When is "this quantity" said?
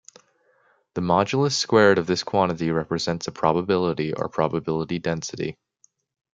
2.07-2.71